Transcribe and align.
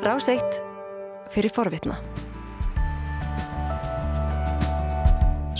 Ráseitt 0.00 0.62
fyrir 1.28 1.52
forvitna. 1.52 1.98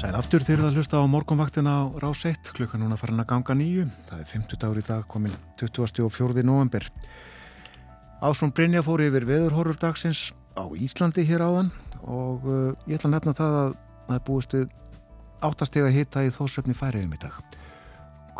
Sæl 0.00 0.14
aftur 0.16 0.40
þeir 0.40 0.62
að 0.64 0.78
hlusta 0.78 0.96
á 0.96 1.04
morgunvaktina 1.04 1.74
á 1.76 1.82
Ráseitt, 2.00 2.48
klukkan 2.56 2.80
núna 2.80 2.96
farin 2.96 3.20
að 3.20 3.28
ganga 3.34 3.58
nýju. 3.60 3.84
Það 4.08 4.22
er 4.22 4.30
50 4.30 4.62
dagur 4.62 4.80
í 4.80 4.86
dag, 4.86 5.04
komin 5.12 5.36
24. 5.60 6.40
november. 6.40 6.88
Ásson 8.24 8.54
Brynja 8.56 8.80
fór 8.80 9.04
yfir 9.04 9.28
veðurhorur 9.28 9.76
dagsins 9.76 10.30
á 10.56 10.64
Íslandi 10.72 11.26
hér 11.28 11.44
áðan 11.44 11.68
og 12.00 12.48
uh, 12.48 12.72
ég 12.88 12.96
ætla 12.96 13.10
að 13.12 13.16
nefna 13.18 13.36
það 13.36 13.60
að 13.60 13.78
það 14.08 14.16
er 14.16 14.26
búist 14.30 14.56
við 14.56 14.66
áttastega 15.44 15.92
hitta 15.92 16.24
í 16.24 16.32
þósöfni 16.32 16.80
færiðum 16.80 17.12
í 17.12 17.20
dag. 17.20 17.36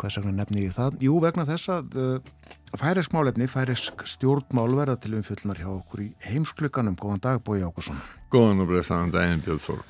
Hvers 0.01 0.17
vegna 0.17 0.33
nefni 0.41 0.65
ég 0.65 0.73
það? 0.73 0.97
Jú, 1.05 1.21
vegna 1.21 1.45
þess 1.45 1.69
að 1.77 2.01
uh, 2.01 2.33
færisk 2.79 3.11
málefni, 3.13 3.47
færisk 3.51 4.05
stjórnmál 4.07 4.75
verða 4.77 4.95
til 5.01 5.17
umfjöldunar 5.17 5.59
hjá 5.59 5.69
okkur 5.71 6.05
í 6.05 6.09
heimsklukkanum. 6.23 6.95
Góðan 6.99 7.23
dag, 7.23 7.41
Bói 7.43 7.63
Ákusson. 7.65 7.99
Góðan 8.31 8.63
og 8.63 8.71
blessaðan 8.71 9.11
daginn, 9.11 9.43
Björn 9.43 9.59
Þór. 9.59 9.81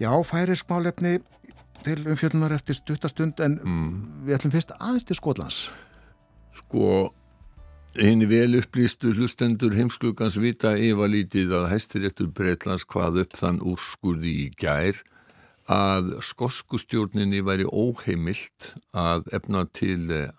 Já, 0.00 0.12
færisk 0.24 0.70
málefni 0.72 1.18
til 1.84 1.98
umfjöldunar 2.08 2.54
eftir 2.56 2.78
stuttastund 2.78 3.40
en 3.44 3.58
mm. 3.60 3.90
við 4.26 4.38
ætlum 4.38 4.54
fyrst 4.54 4.72
aðeins 4.78 5.08
til 5.08 5.18
Skotlands. 5.18 5.58
Sko, 6.56 7.12
eini 8.00 8.28
vel 8.30 8.60
upplýstu 8.60 9.12
hlustendur 9.16 9.74
heimsklukkans 9.76 10.38
vita 10.40 10.72
yfirlítið 10.78 11.56
að 11.58 11.70
hæstiréttur 11.74 12.30
Breitlands 12.32 12.86
hvað 12.88 13.24
upp 13.26 13.36
þann 13.38 13.60
úrskurði 13.60 14.36
í 14.46 14.52
gær 14.56 15.02
að 15.70 16.16
skoskustjórninni 16.26 17.42
væri 17.46 17.68
óheimilt 17.68 18.72
að 18.96 19.28
efna 19.36 19.66
til 19.70 20.10
eh, 20.10 20.30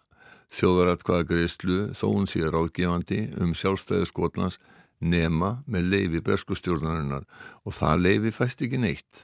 þjóðaratkvæðagreyslu 0.54 1.80
þó 1.98 2.06
hún 2.12 2.30
sé 2.30 2.46
ráðgefandi 2.46 3.20
um 3.42 3.54
sjálfstæði 3.58 4.10
Skotlands 4.10 4.60
nema 5.04 5.58
með 5.68 5.90
leifi 5.94 6.24
breskustjórnarinnar 6.24 7.26
og 7.64 7.76
það 7.76 8.04
leifi 8.06 8.34
fæst 8.36 8.64
ekki 8.66 8.80
neitt. 8.82 9.24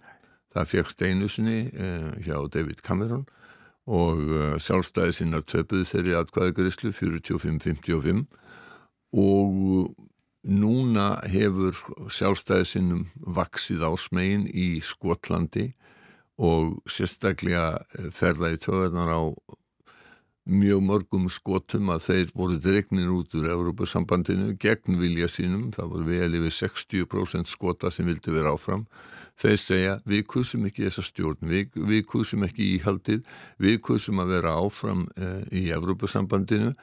Það 0.49 0.71
fekk 0.73 0.93
steinusinni 0.93 1.59
eh, 1.69 2.09
hjá 2.25 2.37
David 2.51 2.81
Cameron 2.85 3.27
og 3.89 4.21
eh, 4.25 4.55
sjálfstæði 4.61 5.15
sinnar 5.19 5.45
töpuð 5.47 5.85
þeirri 5.91 6.17
atkvæðagreyslu 6.19 6.93
45-55 6.97 8.25
og 9.19 9.93
núna 10.49 11.07
hefur 11.29 11.77
sjálfstæði 12.13 12.67
sinnum 12.67 13.05
vaksið 13.19 13.85
á 13.85 13.91
smegin 13.99 14.47
í 14.49 14.79
Skotlandi 14.85 15.69
og 16.39 16.79
sérstaklega 16.89 17.79
eh, 17.99 18.09
ferða 18.15 18.53
í 18.55 18.61
töðarnar 18.61 19.13
á 19.13 19.21
mjög 20.49 20.83
mörgum 20.85 21.29
skotum 21.31 21.91
að 21.93 22.03
þeir 22.07 22.33
voru 22.35 22.57
dregnir 22.61 23.09
út 23.13 23.33
úr 23.37 23.47
Európa-sambandinu 23.53 24.53
gegn 24.59 24.99
vilja 24.99 25.29
sínum, 25.31 25.69
það 25.75 25.93
voru 25.93 26.09
vel 26.09 26.37
yfir 26.39 26.55
60% 26.57 27.51
skota 27.51 27.91
sem 27.93 28.07
vildi 28.09 28.33
vera 28.33 28.53
áfram. 28.55 28.85
Þeir 29.39 29.59
segja 29.61 29.97
við 30.09 30.25
kusum 30.33 30.65
ekki 30.67 30.87
þessa 30.87 31.05
stjórn, 31.07 31.47
við, 31.47 31.75
við 31.89 32.05
kusum 32.11 32.43
ekki 32.47 32.73
íhaldið, 32.75 33.21
við 33.61 33.81
kusum 33.87 34.19
að 34.19 34.33
vera 34.35 34.55
áfram 34.59 35.05
eh, 35.15 35.43
í 35.55 35.67
Európa-sambandinu 35.75 36.73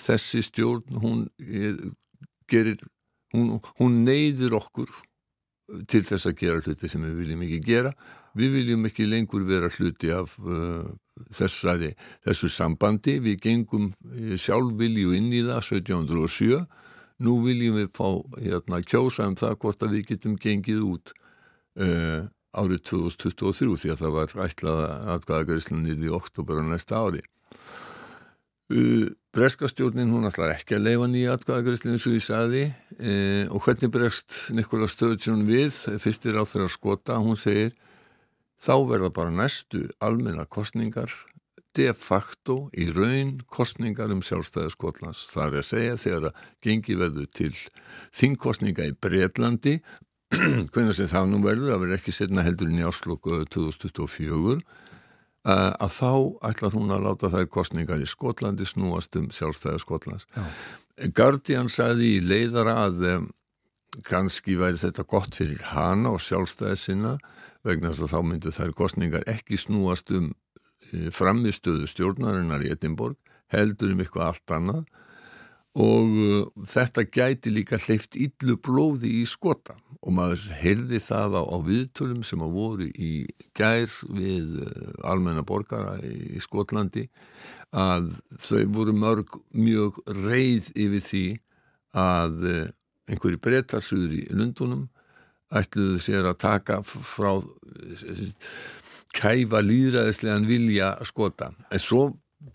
þessi 0.00 0.42
stjórn 0.46 1.00
hún 1.02 1.24
eh, 1.40 1.78
gerir 2.50 2.80
hún, 3.34 3.58
hún 3.78 4.02
neyður 4.06 4.58
okkur 4.60 4.92
til 5.88 6.02
þess 6.06 6.28
að 6.28 6.36
gera 6.42 6.64
hluti 6.64 6.90
sem 6.90 7.04
við 7.06 7.22
viljum 7.22 7.46
ekki 7.46 7.60
gera. 7.66 7.94
Við 8.38 8.54
viljum 8.58 8.86
ekki 8.88 9.06
lengur 9.08 9.44
vera 9.48 9.70
hluti 9.72 10.12
af 10.14 10.34
uh, 10.40 10.84
þessari, 11.34 11.92
þessu 12.24 12.50
sambandi. 12.52 13.18
Við 13.24 13.40
gengum 13.46 13.90
uh, 13.92 14.36
sjálfvilju 14.40 15.16
inn 15.18 15.32
í 15.32 15.42
það 15.46 15.60
1707 15.80 16.62
nú 17.22 17.38
viljum 17.44 17.78
við 17.78 17.90
fá 17.94 18.08
hérna, 18.40 18.80
kjósa 18.82 19.28
um 19.30 19.36
það 19.38 19.58
hvort 19.62 19.84
að 19.84 19.96
við 19.96 20.06
getum 20.12 20.38
gengið 20.40 20.80
út 20.86 21.12
uh, 21.78 22.24
árið 22.52 22.82
2023 22.90 23.78
því 23.82 23.92
að 23.92 24.02
það 24.02 24.16
var 24.16 24.34
ætlað 24.46 24.80
aðgæðagarislanir 25.14 26.02
í 26.02 26.12
oktober 26.12 26.60
á 26.60 26.64
næsta 26.66 26.98
ári 27.00 27.22
uh, 28.72 29.10
Breskastjórnin 29.32 30.10
hún 30.12 30.28
ætlar 30.28 30.50
ekki 30.52 30.76
að 30.76 30.86
leifa 30.90 31.06
nýja 31.08 31.36
atkvæðagreyslu 31.38 31.94
eins 31.94 32.04
og 32.04 32.16
ég 32.18 32.24
saði 32.26 32.64
e, 33.00 33.12
og 33.48 33.62
hvernig 33.64 33.88
bregst 33.94 34.34
Nikola 34.52 34.84
Stöðsson 34.92 35.46
við 35.48 35.72
fyrstir 36.02 36.36
á 36.36 36.44
þeirra 36.44 36.68
skota, 36.68 37.16
hún 37.16 37.40
segir 37.40 37.72
þá 38.60 38.74
verða 38.90 39.08
bara 39.16 39.32
næstu 39.32 39.86
almenna 40.04 40.44
kostningar 40.44 41.08
de 41.72 41.88
facto 41.96 42.66
í 42.76 42.90
raun 42.92 43.38
kostningar 43.48 44.12
um 44.12 44.20
sjálfstæði 44.20 44.74
Skotlands. 44.74 45.24
Það 45.32 45.48
er 45.48 45.58
að 45.62 45.68
segja 45.70 45.98
þegar 46.04 46.28
að 46.28 46.46
gengi 46.68 47.00
verður 47.00 47.32
til 47.32 47.52
þingkostninga 48.20 48.90
í 48.92 48.96
Breitlandi 49.00 49.78
hvernig 50.74 50.96
sem 51.00 51.08
það 51.08 51.32
nú 51.32 51.40
verður, 51.48 51.72
það 51.72 51.84
verður 51.86 52.02
ekki 52.02 52.18
setna 52.20 52.44
heldur 52.44 52.68
í 52.68 52.84
áslokku 52.84 53.46
2024 53.56 54.60
Uh, 54.60 54.91
að 55.42 55.90
þá 55.96 56.12
ætlar 56.48 56.74
hún 56.76 56.94
að 56.94 57.06
láta 57.08 57.30
þær 57.32 57.48
kostningar 57.50 58.02
í 58.02 58.06
Skotlandi 58.06 58.66
snúast 58.68 59.16
um 59.18 59.28
sjálfstæði 59.34 59.82
Skotlands. 59.82 60.26
Já. 60.36 60.44
Guardian 61.16 61.70
sagði 61.72 62.12
í 62.16 62.20
leiðara 62.22 62.76
að 62.84 63.06
um, 63.10 63.24
kannski 64.06 64.54
væri 64.60 64.78
þetta 64.78 65.06
gott 65.08 65.34
fyrir 65.36 65.64
hana 65.72 66.12
og 66.14 66.22
sjálfstæði 66.22 66.78
sinna 66.78 67.16
vegna 67.66 67.90
þess 67.90 68.06
að 68.06 68.14
þá 68.14 68.28
myndu 68.28 68.54
þær 68.54 68.74
kostningar 68.78 69.26
ekki 69.30 69.58
snúast 69.58 70.12
um 70.14 70.30
uh, 70.30 71.08
framistöðu 71.14 71.90
stjórnarinnar 71.90 72.62
í 72.62 72.70
Edinborg 72.74 73.18
heldur 73.52 73.96
um 73.96 74.02
eitthvað 74.04 74.30
allt 74.30 74.54
annað 74.54 74.84
og 75.78 76.16
uh, 76.20 76.64
þetta 76.68 77.06
gæti 77.08 77.52
líka 77.52 77.78
hleyft 77.80 78.18
yllu 78.20 78.58
blóði 78.60 79.22
í 79.22 79.24
Skota. 79.28 79.76
Og 80.02 80.10
maður 80.16 80.48
heyrði 80.58 80.98
það 81.00 81.36
á, 81.38 81.42
á 81.46 81.56
viðtölum 81.62 82.24
sem 82.26 82.42
að 82.42 82.56
voru 82.56 82.88
í 82.90 83.12
gær 83.56 83.88
við 84.10 84.58
uh, 84.66 84.90
almenna 85.08 85.44
borgara 85.46 85.96
í 86.02 86.40
Skotlandi 86.42 87.06
að 87.72 88.10
þau 88.42 88.64
voru 88.74 88.96
mörg 88.96 89.38
mjög 89.56 90.02
reið 90.26 90.72
yfir 90.74 91.06
því 91.06 91.26
að 91.96 92.48
uh, 92.50 92.66
einhverju 93.08 93.40
breytarsuður 93.42 94.18
í 94.18 94.26
Lundunum 94.34 94.88
ætluðu 95.52 96.00
sér 96.00 96.28
að 96.28 96.40
taka 96.40 96.80
frá 96.84 97.36
kæfa 99.12 99.60
líðræðislegan 99.60 100.48
vilja 100.48 100.94
skota. 101.04 101.50
En 101.68 101.80
svo 101.80 102.06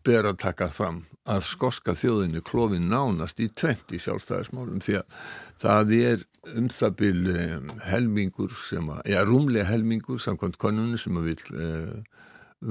ber 0.07 0.27
að 0.27 0.39
taka 0.41 0.67
fram 0.73 1.01
að 1.27 1.43
skoska 1.47 1.95
þjóðinu 1.97 2.41
klófin 2.45 2.87
nánast 2.91 3.39
í 3.43 3.49
20 3.51 3.99
sjálfstæðismálum 4.03 4.81
því 4.83 4.99
að 5.01 5.17
það 5.63 5.93
er 5.97 6.23
um 6.55 6.69
það 6.71 6.95
byrju 7.01 7.47
helmingur 7.87 8.55
sem 8.67 8.91
að, 8.93 9.01
já 9.11 9.19
rúmlega 9.27 9.67
helmingur 9.71 10.21
samkvæmt 10.23 10.59
konunni 10.61 10.99
sem 11.01 11.19
að 11.19 11.29
vil 11.31 11.59
uh, 11.59 12.21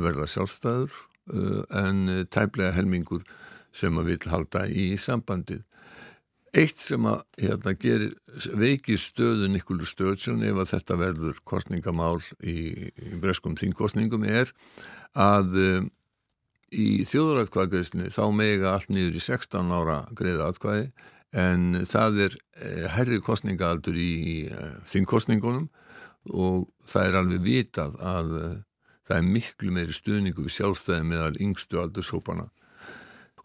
verða 0.06 0.28
sjálfstæður 0.32 0.93
uh, 1.32 1.62
en 1.82 2.26
tæplega 2.32 2.75
helmingur 2.76 3.25
sem 3.76 3.97
að 4.00 4.12
vil 4.12 4.32
halda 4.32 4.65
í 4.72 4.94
sambandið. 5.00 5.65
Eitt 6.56 6.78
sem 6.81 7.05
að 7.05 7.19
hérna, 7.43 7.75
gerir 7.76 8.15
veiki 8.56 8.97
stöðu 8.97 9.50
Nikolur 9.53 9.88
Stöðsson 9.88 10.41
ef 10.47 10.56
að 10.62 10.71
þetta 10.71 10.97
verður 11.03 11.43
kostningamál 11.44 12.22
í, 12.41 12.88
í 12.88 13.19
breskum 13.21 13.59
þingkostningum 13.60 14.25
er 14.25 14.55
að 15.12 15.60
uh, 15.60 15.84
í 16.75 17.04
þjóðrætkvæðgreysni 17.06 18.10
þá 18.15 18.25
mega 18.34 18.72
allt 18.75 18.91
niður 18.91 19.21
í 19.21 19.22
16 19.22 19.75
ára 19.77 20.00
greiða 20.19 20.50
atkvæði 20.50 20.88
en 21.37 21.82
það 21.87 22.21
er 22.27 22.37
eh, 22.62 22.84
herri 22.94 23.21
kostningaaldur 23.25 23.97
í 23.99 24.47
eh, 24.50 24.76
þingkostningunum 24.91 25.69
og 26.34 26.66
það 26.88 27.09
er 27.09 27.19
alveg 27.21 27.44
vitað 27.44 27.97
að 28.03 28.37
eh, 28.41 28.53
það 29.06 29.19
er 29.19 29.32
miklu 29.37 29.72
meiri 29.75 29.97
stuðningu 29.97 30.47
við 30.47 30.56
sjálfstæði 30.56 31.09
meðal 31.10 31.34
yngstu 31.43 31.82
aldurshópana. 31.82 32.49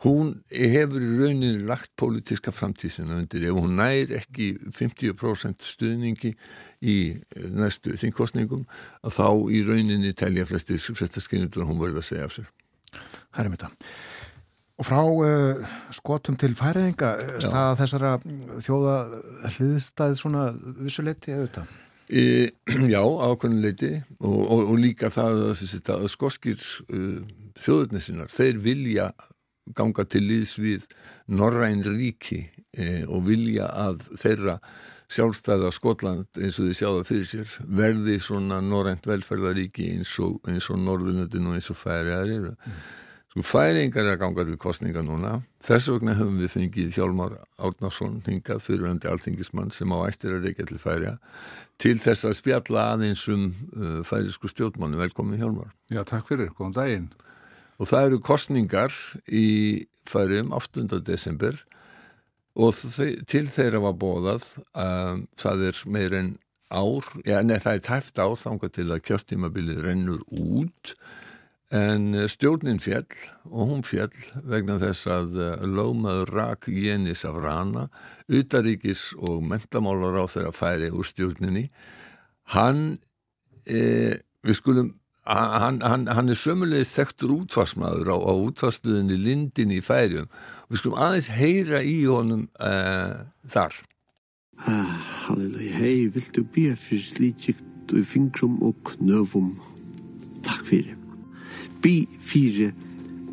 Hún 0.01 0.31
hefur 0.49 1.03
í 1.05 1.09
rauninni 1.19 1.67
lagt 1.69 1.91
pólitíska 2.01 2.49
framtísina 2.49 3.19
undir 3.19 3.43
ef 3.45 3.53
hún 3.53 3.75
nær 3.77 4.09
ekki 4.17 4.55
50% 4.73 5.61
stuðningi 5.61 6.31
í 6.81 6.95
næstu 7.53 7.93
þingkostningum 8.01 8.63
þá 9.05 9.27
í 9.53 9.61
rauninni 9.67 10.15
telja 10.17 10.47
flestir 10.49 10.81
flestaskynutur 10.81 11.61
að 11.61 11.69
hún 11.69 11.83
verður 11.83 12.01
að 12.01 12.09
segja 12.09 12.25
af 12.25 12.33
sér. 12.39 12.49
Með 13.37 13.63
það. 13.63 13.77
Og 14.81 14.87
frá 14.87 15.01
uh, 15.05 15.73
skotum 15.93 16.37
til 16.41 16.55
færinga, 16.57 17.13
eh, 17.21 17.35
staða 17.43 17.77
þessara 17.83 18.11
þjóða 18.65 18.95
hliðstæði 19.53 20.15
svona 20.17 20.45
vissuleiti 20.81 21.35
þetta? 21.37 21.65
E, 22.09 22.23
já, 22.89 23.01
ákveðnuleiti 23.01 23.91
og, 24.19 24.39
og, 24.41 24.63
og 24.71 24.79
líka 24.81 25.11
það 25.13 25.43
að, 25.51 25.61
að 25.97 26.07
skoskir 26.09 26.63
uh, 26.89 27.19
þjóðurnesinnar, 27.61 28.31
þeir 28.33 28.63
vilja 28.63 29.11
ganga 29.77 30.07
til 30.09 30.23
líðs 30.25 30.55
við 30.57 30.87
Norræn 31.29 31.85
ríki 31.85 32.47
e, 32.73 33.03
og 33.05 33.27
vilja 33.27 33.69
að 33.69 34.07
þeirra 34.17 34.57
sjálfstæða 35.11 35.69
Skotland 35.75 36.41
eins 36.41 36.57
og 36.57 36.71
þið 36.71 36.79
sjáða 36.79 37.05
fyrir 37.05 37.29
sér 37.29 37.53
verði 37.69 38.17
svona 38.23 38.57
norrænt 38.65 39.05
velferðaríki 39.05 39.91
eins 39.93 40.15
og, 40.23 40.41
og 40.41 40.81
Norðunöndin 40.81 41.51
og 41.51 41.59
eins 41.59 41.69
og 41.69 41.77
færiðar 41.83 42.33
eru. 42.39 42.55
Mm 42.57 42.81
Sko 43.31 43.45
færingar 43.47 44.03
er 44.03 44.17
að 44.17 44.23
ganga 44.25 44.43
til 44.43 44.57
kostninga 44.59 45.01
núna. 45.07 45.37
Þess 45.63 45.87
vegna 45.93 46.17
höfum 46.17 46.41
við 46.41 46.49
fengið 46.51 46.97
Hjálmar 46.97 47.37
Átnarsson 47.63 48.17
hingað 48.25 48.59
fyriröndi 48.65 49.07
alþingismann 49.07 49.71
sem 49.71 49.93
á 49.95 50.03
ættir 50.03 50.35
að 50.35 50.49
reykja 50.49 50.65
til 50.67 50.79
færiða 50.81 51.13
til 51.79 51.95
þess 52.03 52.27
að 52.27 52.35
spjalla 52.41 52.83
aðeins 52.91 53.23
um 53.31 53.45
uh, 53.71 54.01
færisku 54.03 54.51
stjórnmannu. 54.51 54.99
Velkomin 54.99 55.39
Hjálmar. 55.39 55.71
Já, 55.87 56.03
takk 56.03 56.27
fyrir. 56.27 56.51
Góðan 56.57 56.75
daginn. 56.75 57.07
Og 57.79 57.87
það 57.87 58.09
eru 58.09 58.21
kostningar 58.27 58.99
í 59.31 59.47
færiðum 60.11 60.51
8. 60.59 60.99
desember 61.07 61.55
og 62.59 62.75
til 63.31 63.45
þeirra 63.47 63.79
var 63.87 63.95
bóðað 63.95 64.51
að 64.75 65.15
um, 65.15 65.25
það 65.39 65.67
er 65.69 65.83
meir 65.87 66.19
en 66.19 66.31
ár, 66.67 67.07
já, 67.23 67.39
neð 67.47 67.63
það 67.63 67.77
er 67.77 67.83
tæft 67.87 68.19
ár 68.19 68.35
þángar 68.43 68.75
til 68.75 68.89
að 68.91 69.03
kjöftímabilið 69.07 69.83
rennur 69.87 70.25
út 70.35 70.97
En 71.71 72.11
eh, 72.13 72.27
stjórnin 72.27 72.81
fjell 72.83 73.07
og 73.47 73.69
hún 73.69 73.83
fjell 73.87 74.11
vegna 74.43 74.75
þess 74.81 75.07
að 75.07 75.37
eh, 75.39 75.61
lögmaður 75.63 76.33
rak 76.35 76.67
Jénis 76.67 77.23
af 77.27 77.37
rana, 77.39 77.85
utaríkis 78.27 79.13
og 79.15 79.39
mentamálar 79.47 80.19
á 80.19 80.25
þeirra 80.27 80.51
færi 80.51 80.91
úr 80.91 81.07
stjórninni. 81.07 81.69
Hann, 82.51 82.97
e, 83.63 84.19
við 84.43 84.57
skulum, 84.59 84.89
hann, 85.23 85.79
hann, 85.85 86.09
hann 86.11 86.33
er 86.33 86.35
sömulegist 86.35 86.97
þekktur 86.99 87.37
útfarsmaður 87.37 88.11
á, 88.11 88.17
á 88.19 88.33
útfarstuðinni 88.35 89.15
Lindin 89.15 89.71
í 89.71 89.79
færium. 89.79 90.27
Við 90.67 90.83
skulum 90.83 90.99
aðeins 90.99 91.31
heyra 91.31 91.79
í 91.87 92.01
honum 92.03 92.49
e, 92.59 92.73
þar. 93.47 93.79
Halleluja, 94.67 95.77
hei, 95.79 96.09
viltu 96.11 96.43
býja 96.43 96.75
fyrir 96.75 97.07
slítsíkt 97.07 97.95
og 97.95 98.09
fingrum 98.11 98.59
og 98.59 98.75
knöfum? 98.91 99.53
Takk 100.43 100.67
fyrir 100.67 100.97
bi 101.81 102.07
fire 102.19 102.71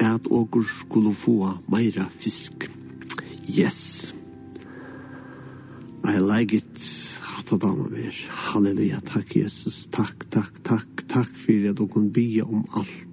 at 0.00 0.26
okur 0.30 0.64
skulle 0.64 1.14
få 1.14 1.58
meira 1.70 2.06
fisk. 2.10 2.68
Yes. 3.48 4.12
I 6.04 6.18
like 6.18 6.56
it. 6.56 6.78
Hatta 7.20 7.58
dama 7.58 7.88
mer. 7.90 8.14
Halleluja. 8.28 9.00
Takk, 9.00 9.36
Jesus. 9.36 9.86
Takk, 9.92 10.28
takk, 10.30 10.62
takk, 10.64 11.04
takk 11.08 11.30
fyrir 11.34 11.70
at 11.74 11.80
okur 11.80 12.08
bia 12.12 12.44
om 12.44 12.64
alt. 12.76 13.04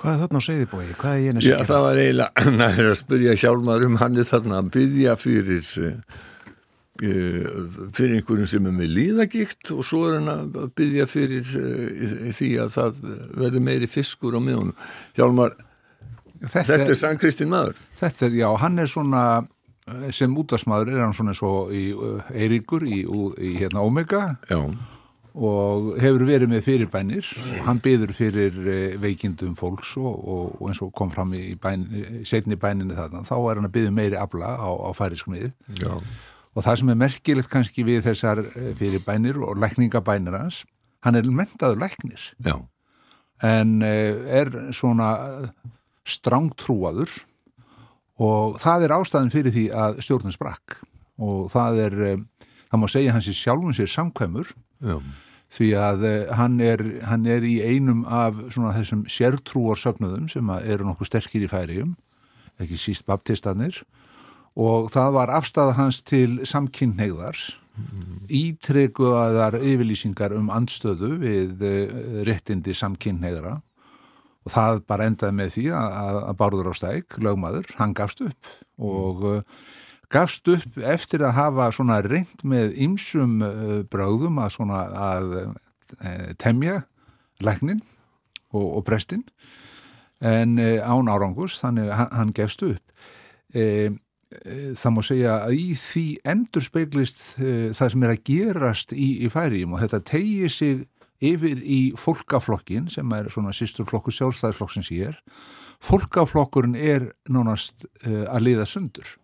Hva 0.00 0.14
er 0.14 0.22
þarna 0.24 0.40
segði 0.42 0.66
skjedde 0.66 0.70
på? 0.70 0.80
Hva 0.98 1.12
er 1.14 1.20
det 1.20 1.34
nå 1.36 1.42
skjedde? 1.42 1.58
Ja, 1.58 1.66
det 1.68 1.80
var 1.84 2.00
eila. 2.00 2.28
Nei, 2.62 2.72
að 2.80 2.94
spyrja 2.98 3.34
jeg 3.36 3.86
um 3.86 3.98
hann 4.00 4.18
er 4.18 4.28
þarna 4.28 4.62
nå. 4.62 4.70
Bidja 4.74 5.16
fyrir 5.20 5.62
fyrir 7.00 8.18
einhverjum 8.18 8.48
sem 8.50 8.66
er 8.68 8.74
með 8.76 8.92
líðagikt 8.98 9.72
og 9.74 9.84
svo 9.86 10.04
er 10.10 10.18
hann 10.18 10.28
að 10.28 10.72
byggja 10.76 11.08
fyrir 11.08 11.52
uh, 11.58 12.30
því 12.36 12.50
að 12.62 12.72
það 12.76 13.02
verður 13.40 13.66
meiri 13.68 13.88
fiskur 13.90 14.36
á 14.36 14.40
miðunum. 14.44 14.74
Hjálmar, 15.16 15.56
þetta, 16.44 16.66
þetta 16.68 16.90
er 16.90 17.00
Sann 17.00 17.20
Kristinn 17.20 17.52
maður. 17.52 17.80
Þetta 17.98 18.28
er, 18.28 18.38
já, 18.42 18.48
hann 18.60 18.82
er 18.82 18.90
svona, 18.92 19.22
sem 20.14 20.34
útdagsmaður 20.38 20.92
er 20.92 21.04
hann 21.06 21.16
svona 21.16 21.36
svo 21.36 21.54
í 21.72 21.88
Eiríkur 22.36 22.84
í, 22.84 23.04
í 23.40 23.54
hérna 23.56 23.86
Omega 23.86 24.20
já. 24.50 24.60
og 25.32 25.88
hefur 26.02 26.26
verið 26.28 26.52
með 26.52 26.66
fyrirbænir 26.68 27.30
og 27.40 27.64
hann 27.66 27.80
byður 27.82 28.12
fyrir 28.14 28.58
veikindum 29.02 29.56
fólks 29.58 29.96
og, 29.96 30.12
og, 30.12 30.52
og 30.60 30.68
eins 30.68 30.82
og 30.84 30.92
kom 30.94 31.10
fram 31.10 31.32
í 31.34 31.56
bæn, 31.58 31.88
setni 32.28 32.60
bæninu 32.60 32.94
þarna, 33.00 33.24
þá 33.26 33.34
er 33.40 33.62
hann 33.62 33.70
að 33.70 33.74
byggja 33.78 33.96
meiri 33.96 34.20
abla 34.20 34.52
á, 34.60 34.70
á 34.70 34.90
færiskmiði. 34.98 35.54
Já. 35.80 35.96
Og 36.52 36.64
það 36.66 36.78
sem 36.80 36.92
er 36.92 37.00
merkilegt 37.00 37.50
kannski 37.52 37.84
við 37.86 38.04
þessar 38.06 38.42
eh, 38.44 38.72
fyrirbænir 38.76 39.38
og 39.40 39.60
lækningabænir 39.62 40.36
hans, 40.36 40.62
hann 41.04 41.16
er 41.16 41.28
mentaður 41.28 41.80
læknir. 41.80 42.28
Já. 42.44 42.58
En 43.42 43.80
eh, 43.86 44.20
er 44.40 44.52
svona 44.76 45.12
eh, 45.22 45.70
strángtrúaður 46.04 47.14
og 48.22 48.58
það 48.60 48.86
er 48.86 48.96
ástæðin 48.98 49.32
fyrir 49.32 49.54
því 49.54 49.66
að 49.72 50.02
stjórnum 50.04 50.34
sprakk. 50.34 50.76
Og 51.22 51.48
það 51.52 51.80
er, 51.86 51.96
það 52.68 52.80
má 52.82 52.88
segja 52.90 53.14
hans 53.14 53.28
í 53.30 53.34
sjálfum 53.36 53.74
sér 53.76 53.90
samkvæmur. 53.90 54.52
Já. 54.82 54.98
Því 55.52 55.66
að 55.76 56.04
hann 56.36 56.54
er, 56.64 56.80
hann 57.04 57.26
er 57.28 57.44
í 57.44 57.58
einum 57.60 58.06
af 58.08 58.38
svona 58.54 58.72
þessum 58.72 59.02
sértrúarsöfnuðum 59.12 60.30
sem 60.32 60.48
eru 60.62 60.86
nokkuð 60.88 61.10
sterkir 61.10 61.44
í 61.44 61.50
færium, 61.50 61.92
ekki 62.60 62.78
síst 62.80 63.04
baptistanir 63.08 63.82
og 64.58 64.90
það 64.92 65.12
var 65.16 65.32
afstæða 65.38 65.76
hans 65.78 66.00
til 66.04 66.40
samkynneigðars 66.48 67.52
mm. 67.76 68.16
ítrekuðaðar 68.28 69.58
yfirlýsingar 69.60 70.34
um 70.36 70.50
andstöðu 70.52 71.14
við 71.22 71.64
uh, 71.68 71.94
réttindi 72.28 72.74
samkynneigðara 72.76 73.58
og 74.42 74.52
það 74.52 74.82
bara 74.90 75.06
endaði 75.08 75.38
með 75.38 75.54
því 75.56 75.64
að, 75.78 76.18
að 76.26 76.36
Bárður 76.40 76.72
á 76.72 76.74
stæk, 76.74 77.18
lögmaður, 77.22 77.72
hann 77.78 77.96
gafst 77.96 78.24
upp 78.26 78.52
og 78.82 79.26
uh, 79.28 79.64
gafst 80.12 80.48
upp 80.52 80.78
eftir 80.82 81.24
að 81.24 81.36
hafa 81.38 81.70
svona 81.72 82.02
reynd 82.04 82.44
með 82.44 82.76
ymsum 82.84 83.40
uh, 83.46 83.80
bröðum 83.88 84.42
að 84.42 84.56
svona 84.58 84.84
að 85.12 85.36
temja 86.40 86.78
læknin 87.44 87.82
og, 88.52 88.78
og 88.78 88.84
prestinn 88.86 89.26
en 90.22 90.54
án 90.56 91.10
árangus, 91.10 91.58
þannig 91.60 91.90
hann, 91.92 92.30
gefst 92.36 92.62
upp. 92.62 92.92
Eh, 93.52 93.90
það 94.78 94.94
má 94.94 95.02
segja 95.06 95.36
að 95.46 95.56
í 95.58 95.66
því 95.78 96.06
endur 96.34 96.64
speiklist 96.64 97.22
uh, 97.40 97.70
það 97.76 97.94
sem 97.94 98.06
er 98.06 98.14
að 98.14 98.24
gerast 98.28 98.94
í, 98.96 99.08
í 99.26 99.30
færiðum 99.32 99.76
og 99.76 99.84
þetta 99.84 100.02
tegir 100.12 100.52
sig 100.52 100.84
yfir 101.22 101.60
í 101.62 101.80
fólkaflokkin 101.98 102.88
sem 102.90 103.12
er 103.14 103.30
svona 103.30 103.54
sýsturflokkur 103.54 104.14
sjálfstæðisflokksins 104.16 104.90
ég 104.94 105.12
er 105.12 105.20
fólkaflokkurinn 105.82 106.78
er 106.78 107.10
nánast 107.30 107.86
uh, 108.06 108.24
að 108.30 108.48
liða 108.48 108.68
sundur. 108.68 109.16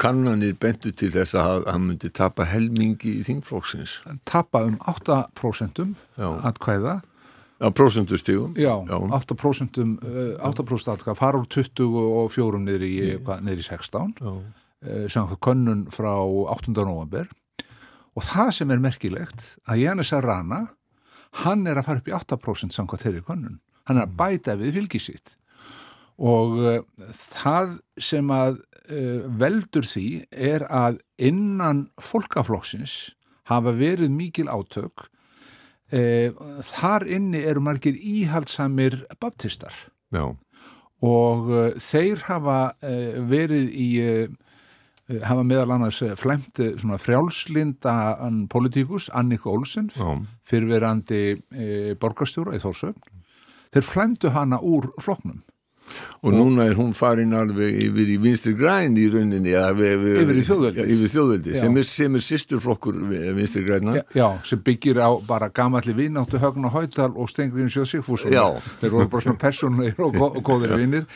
Kannanir 0.00 0.54
bentu 0.56 0.88
til 0.96 1.10
þess 1.12 1.36
að 1.36 1.66
hann 1.68 1.90
myndi 1.90 2.08
tapa 2.16 2.46
helmingi 2.48 3.18
í 3.18 3.24
þingflokksins. 3.26 3.98
Tapa 4.24 4.62
um 4.64 4.78
8% 4.88 5.82
atkvæða 6.16 7.02
Já, 7.56 7.70
prósentustígum. 7.72 8.52
Já, 8.56 8.84
Já, 8.84 8.96
8% 9.16 9.78
8% 10.44 10.92
aðkvæða 10.92 11.16
fara 11.16 11.40
úr 11.40 11.48
24 11.48 12.60
niður 12.60 12.84
í, 12.84 12.94
niður 13.16 13.62
í 13.62 13.64
16 13.64 14.12
uh, 14.20 14.40
sem 15.08 15.32
könnun 15.40 15.86
frá 15.92 16.12
8. 16.20 16.74
november 16.76 17.30
og 18.16 18.24
það 18.24 18.52
sem 18.58 18.74
er 18.74 18.82
merkilegt 18.84 19.46
að 19.64 19.86
Jannis 19.86 20.12
Arana 20.16 20.66
hann 21.44 21.64
er 21.68 21.80
að 21.80 21.88
fara 21.88 22.02
upp 22.02 22.12
í 22.12 22.16
8% 22.16 22.76
samkvæð 22.76 23.06
þeirri 23.06 23.24
könnun. 23.24 23.58
Hann 23.88 24.00
er 24.00 24.06
að 24.06 24.12
mm. 24.12 24.20
bæta 24.20 24.56
við 24.60 24.76
fylgisitt 24.80 25.36
og 26.16 26.60
uh, 26.60 26.78
það 27.16 27.76
sem 28.00 28.30
að 28.36 28.60
uh, 28.60 29.24
veldur 29.40 29.88
því 29.88 30.08
er 30.30 30.68
að 30.68 31.00
innan 31.16 31.86
fólkaflokksins 31.96 33.16
hafa 33.48 33.72
verið 33.76 34.12
mikil 34.12 34.50
átök 34.52 35.08
þar 35.86 37.06
inni 37.06 37.44
eru 37.46 37.62
margir 37.62 37.94
íhaldsamir 37.94 39.04
baptistar. 39.20 39.74
Já. 40.14 40.34
og 41.04 41.48
e, 41.50 41.62
þeir 41.82 42.22
hafa 42.26 42.58
e, 42.80 42.92
verið 43.28 43.72
í 43.74 43.88
hafa 45.22 45.42
meðal 45.46 45.76
annars 45.76 46.00
flemt 46.18 46.58
svona 46.80 46.98
frjálslinda 46.98 48.16
politíkus 48.50 49.06
Annika 49.14 49.50
Olsen 49.52 49.86
fyrirverandi 50.42 51.36
borgarstjóra 52.02 52.56
í 52.56 52.62
Þórsögn 52.62 52.98
þeir 53.70 53.86
flemtu 53.86 54.32
hana 54.34 54.58
úr 54.58 54.88
floknum 54.98 55.38
og 56.22 56.34
núna 56.34 56.66
er 56.70 56.76
hún 56.78 56.92
farin 56.96 57.34
alveg 57.36 57.76
yfir 57.86 58.12
í 58.14 58.18
vinstri 58.22 58.54
græn 58.58 58.96
í 58.98 59.06
rauninni 59.12 59.52
yfir, 59.54 60.40
þjóðveldi, 60.48 61.10
þjóðveldi 61.12 61.56
sem, 61.60 61.80
sem 61.86 62.18
er 62.18 62.24
sýsturflokkur 62.26 62.98
vinstri 63.36 63.64
græna 63.66 63.98
já, 64.00 64.04
já, 64.16 64.28
sem 64.48 64.62
byggir 64.66 65.00
á 65.02 65.10
bara 65.26 65.50
gamalli 65.54 65.94
vinnáttu 65.96 66.40
Högn 66.42 66.66
og 66.68 66.74
Háital 66.76 67.12
og 67.14 67.30
Stengriðin 67.30 67.72
Sjóð 67.72 67.90
Sigfússon 67.92 68.34
þeir 68.80 68.94
voru 68.94 69.10
bara 69.12 69.26
svona 69.28 69.40
personleir 69.40 70.00
og, 70.02 70.40
góðir 70.46 70.76
vinnir 70.80 71.06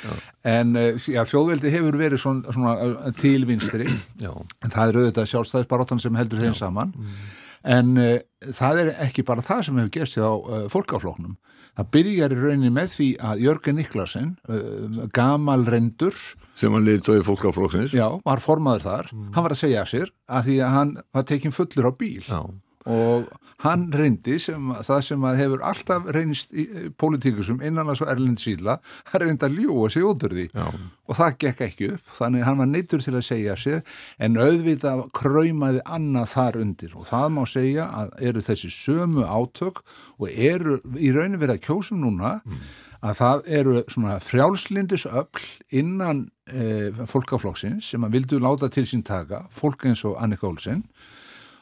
en 0.47 0.77
eh, 0.79 0.95
já, 0.97 1.23
þjóðveldi 1.29 1.73
hefur 1.75 1.99
verið 2.01 2.23
svona, 2.23 2.55
svona 2.55 3.13
til 3.21 3.45
vinstri. 3.49 3.87
En 4.21 4.73
það 4.73 4.83
er 4.93 4.99
auðvitað 5.01 5.31
sjálfstæðisbaróttan 5.35 6.03
sem 6.03 6.17
heldur 6.19 6.43
þeim 6.43 6.57
saman. 6.57 6.95
Mm. 6.97 7.21
En 7.65 7.97
uh, 8.01 8.17
það 8.57 8.83
er 8.85 8.93
ekki 9.07 9.25
bara 9.27 9.45
það 9.45 9.65
sem 9.67 9.81
hefur 9.81 9.95
gerst 9.99 10.21
á 10.21 10.33
uh, 10.33 10.67
fólkafloknum 10.73 11.39
Það 11.71 11.87
byrjar 11.95 12.33
í 12.35 12.37
rauninni 12.37 12.71
með 12.75 12.89
því 12.91 13.07
að 13.25 13.43
Jörgen 13.45 13.77
Niklasen, 13.79 14.31
uh, 14.51 15.05
gamal 15.15 15.63
rendur 15.69 16.17
sem 16.59 16.73
hann 16.75 16.85
leiði 16.85 17.05
tóið 17.07 17.23
fólkaflokksins 17.29 17.95
Já, 17.97 18.09
var 18.27 18.43
formaður 18.43 18.87
þar, 18.89 19.13
mm. 19.15 19.29
hann 19.37 19.47
var 19.47 19.55
að 19.55 19.63
segja 19.63 19.85
sér 19.89 20.11
að 20.29 20.51
því 20.51 20.57
að 20.67 20.75
hann 20.77 20.93
var 21.15 21.29
tekinn 21.31 21.55
fullur 21.57 21.89
á 21.89 21.93
bíl 21.95 22.27
Já. 22.27 22.41
Og 22.89 23.27
hann 23.61 23.91
reyndi 23.93 24.39
sem, 24.41 24.71
það 24.87 25.03
sem 25.05 25.25
að 25.29 25.41
hefur 25.43 25.65
alltaf 25.69 26.07
reynist 26.17 26.55
í 26.57 26.65
politíkusum 27.01 27.61
innan 27.61 27.91
að 27.93 28.01
svo 28.01 28.09
Erlend 28.09 28.41
síla, 28.41 28.79
hann 29.13 29.25
reyndi 29.25 29.47
að 29.47 29.59
ljúa 29.61 29.91
sig 29.93 30.07
út 30.09 30.25
úr 30.25 30.37
því 30.39 30.47
Já. 30.49 30.65
og 30.65 31.19
það 31.19 31.37
gekk 31.45 31.63
ekki 31.67 31.91
upp 31.97 32.15
þannig 32.17 32.47
hann 32.49 32.63
var 32.63 32.71
neittur 32.71 33.05
til 33.05 33.15
að 33.19 33.27
segja 33.29 33.59
sér 33.61 33.83
en 34.19 34.41
auðvitað 34.41 35.05
kræmaði 35.17 35.85
annað 35.85 36.33
þar 36.33 36.61
undir 36.63 36.97
og 36.97 37.09
það 37.11 37.29
má 37.37 37.43
segja 37.53 37.89
að 38.01 38.17
eru 38.31 38.47
þessi 38.49 38.73
sömu 38.79 39.29
átök 39.29 39.85
og 40.17 40.29
eru 40.31 40.81
í 40.97 41.13
rauninu 41.13 41.43
verið 41.43 41.59
að 41.59 41.65
kjósum 41.69 42.01
núna 42.01 42.39
mm. 42.41 42.67
að 43.05 43.17
það 43.21 43.55
eru 43.61 43.79
svona 43.93 44.19
frjálslindis 44.25 45.09
öll 45.11 45.49
innan 45.69 46.31
e, 46.49 46.89
fólkaflokksins 46.97 47.93
sem 47.93 48.09
að 48.09 48.17
vildu 48.17 48.41
láta 48.41 48.73
til 48.73 48.89
sín 48.89 49.05
taka, 49.05 49.45
fólk 49.53 49.85
eins 49.85 50.09
og 50.09 50.17
Annika 50.17 50.49
Olsen 50.49 50.87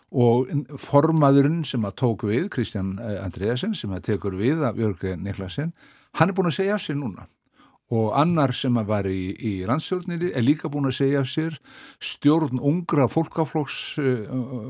og 0.08 0.48
formaðurinn 0.80 1.64
sem 1.68 1.84
að 1.84 1.96
tók 2.00 2.24
við, 2.28 2.48
Kristján 2.52 2.96
Andreasen 3.20 3.74
sem 3.76 3.92
að 3.92 4.06
tekur 4.12 4.38
við 4.38 4.62
af 4.64 4.78
Jörgur 4.80 5.18
Niklasen, 5.20 5.74
hann 6.16 6.30
er 6.30 6.36
búin 6.36 6.48
að 6.48 6.60
segja 6.60 6.78
af 6.78 6.84
sér 6.84 6.96
núna. 7.00 7.26
Og 7.88 8.12
annar 8.16 8.52
sem 8.52 8.74
að 8.76 8.88
var 8.88 9.06
í, 9.08 9.32
í 9.32 9.52
landsstjórnir 9.68 10.26
er 10.28 10.44
líka 10.44 10.68
búin 10.68 10.90
að 10.90 10.98
segja 10.98 11.22
af 11.22 11.28
sér 11.30 11.54
stjórn 12.04 12.60
ungra 12.60 13.06
fólkaflokks 13.08 13.78
uh, 14.02 14.24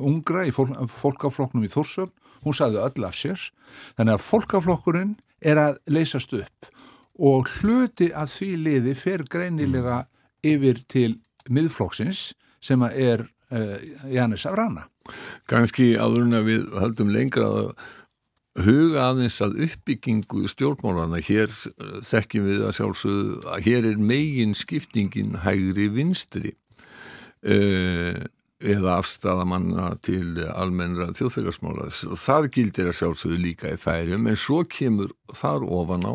ungra 0.06 0.44
í 0.46 0.52
fólk, 0.54 0.74
fólkaflokknum 0.90 1.66
í 1.66 1.72
Þórsögn, 1.72 2.12
hún 2.44 2.54
sagði 2.54 2.82
öll 2.84 3.08
af 3.08 3.18
sér. 3.18 3.48
Þannig 3.98 4.14
að 4.18 4.26
fólkaflokkurinn 4.26 5.16
er 5.42 5.62
að 5.62 5.80
leysast 5.90 6.34
upp. 6.38 6.70
Og 7.18 7.50
hluti 7.58 8.12
að 8.14 8.30
því 8.36 8.52
liði 8.62 8.94
fer 8.98 9.26
greinilega 9.26 10.04
yfir 10.46 10.78
til 10.86 11.10
miðflokksins 11.50 12.32
sem 12.62 12.82
að 12.86 13.02
er 13.02 13.26
Jannis 14.12 14.44
Avrana. 14.48 14.88
Ganski 15.48 15.94
áðurinn 15.96 16.36
að 16.36 16.50
við 16.50 16.66
höldum 16.82 17.12
lengra 17.14 17.48
að 17.48 17.70
huga 18.66 19.10
aðeins 19.12 19.38
að 19.44 19.60
uppbyggingu 19.68 20.48
stjórnmálana. 20.50 21.20
Hér 21.24 21.52
þekkjum 22.06 22.48
við 22.48 22.64
að 22.66 22.74
sjálfsögðu 22.78 23.36
að 23.54 23.68
hér 23.68 23.88
er 23.92 24.02
megin 24.10 24.56
skiptingin 24.58 25.38
hægri 25.44 25.88
vinstri 25.94 26.52
uh, 27.46 28.18
eða 28.58 28.98
afstæðamanna 28.98 29.92
til 30.02 30.42
almennra 30.50 31.12
þjóðfélagsmála. 31.16 31.90
Það 32.18 32.50
gildir 32.56 32.90
að 32.90 32.98
sjálfsögðu 33.00 33.42
líka 33.44 33.72
í 33.74 33.80
færum 33.80 34.26
en 34.26 34.38
svo 34.38 34.64
kemur 34.66 35.14
þar 35.38 35.66
ofan 35.66 36.08
á 36.08 36.14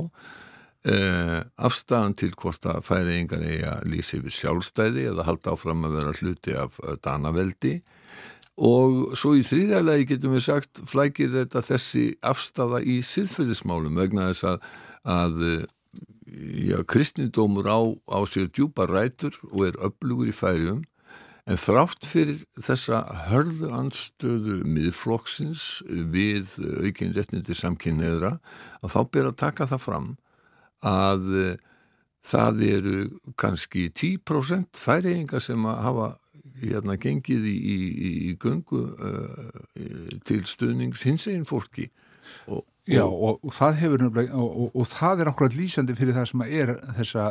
uh, 0.90 1.40
afstæðan 1.58 2.16
til 2.20 2.32
hvort 2.40 2.66
að 2.70 2.84
færingar 2.88 3.44
eiga 3.44 3.76
lýsi 3.88 4.22
við 4.24 4.38
sjálfstæði 4.40 5.08
eða 5.12 5.28
halda 5.28 5.56
áfram 5.56 5.86
að 5.88 6.00
vera 6.00 6.16
hluti 6.20 6.58
af 6.60 6.80
danaveldi. 7.06 7.78
Og 8.64 9.16
svo 9.18 9.34
í 9.34 9.42
þrýðarlegi 9.46 10.12
getum 10.12 10.36
við 10.36 10.46
sagt 10.46 10.84
flækir 10.90 11.32
þetta 11.34 11.64
þessi 11.66 12.12
afstafa 12.22 12.84
í 12.86 13.00
siðfæðismálum 13.02 13.98
vegna 13.98 14.28
þess 14.30 14.46
að, 14.52 14.68
að 15.10 15.40
já, 16.68 16.78
kristnindómur 16.86 17.66
á, 17.70 17.82
á 18.14 18.20
sér 18.30 18.50
djúpa 18.54 18.86
rætur 18.90 19.36
og 19.52 19.70
er 19.70 19.80
upplugur 19.82 20.30
í 20.30 20.36
færium 20.36 20.84
en 21.50 21.60
þrátt 21.60 22.08
fyrir 22.08 22.44
þessa 22.64 23.02
hörðu 23.28 23.72
anstöðu 23.76 24.62
miðflokksins 24.64 25.84
við 25.90 26.56
aukinn 26.86 27.16
réttnindi 27.16 27.56
samkynneðra 27.58 28.38
að 28.82 28.94
þá 28.96 29.00
ber 29.12 29.30
að 29.32 29.40
taka 29.44 29.68
það 29.74 29.84
fram 29.84 30.08
að 30.84 31.58
það 32.24 32.62
eru 32.68 32.98
kannski 33.40 33.90
10% 33.92 34.80
færiðingar 34.80 35.44
sem 35.44 35.66
að 35.68 35.82
hafa 35.88 36.10
hérna 36.64 36.98
gengið 37.02 37.48
í, 37.50 37.56
í, 37.56 37.78
í 38.30 38.36
göngu 38.40 38.84
uh, 38.94 39.64
til 40.28 40.44
stuðnings 40.48 41.04
hins 41.08 41.28
einn 41.32 41.48
fólki. 41.48 41.90
Og, 42.48 42.64
Já 42.84 43.06
og, 43.06 43.38
og 43.40 43.54
það 43.56 43.78
hefur 43.80 44.02
og, 44.12 44.74
og 44.76 44.88
það 44.92 45.22
er 45.24 45.30
okkur 45.32 45.54
lýsandi 45.56 45.94
fyrir 45.96 46.18
það 46.18 46.26
sem 46.28 46.42
er 46.44 46.72
þessa, 46.98 47.28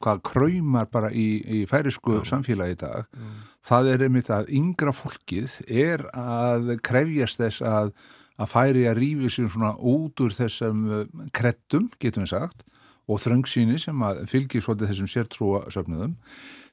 hvað 0.00 0.22
kræmar 0.24 0.88
bara 0.92 1.10
í, 1.12 1.26
í 1.44 1.58
færisku 1.68 2.22
samfélagi 2.24 2.78
í 2.78 2.80
dag. 2.80 3.04
Já. 3.12 3.26
það 3.68 3.90
er 3.92 4.04
einmitt 4.06 4.30
að 4.32 4.54
yngra 4.56 4.94
fólkið 4.96 5.58
er 5.68 6.06
að 6.16 6.72
krefjast 6.86 7.42
þess 7.42 7.66
að, 7.68 7.92
að 8.40 8.52
færi 8.54 8.86
að 8.88 9.02
rífi 9.02 9.34
sér 9.34 9.52
svona 9.52 9.74
út 9.76 10.24
úr 10.24 10.36
þessum 10.38 10.88
kreddum, 11.36 11.90
getum 12.00 12.24
við 12.24 12.32
sagt 12.32 12.64
og 13.10 13.20
þröngsýni 13.20 13.78
sem 13.82 14.06
að 14.06 14.24
fylgir 14.30 14.62
svolítið 14.64 14.92
þessum 14.92 15.10
sértrúa 15.10 15.62
söfnuðum 15.72 16.16